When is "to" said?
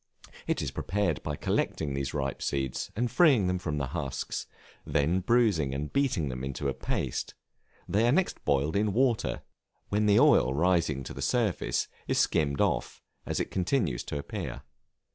11.03-11.13, 14.05-14.17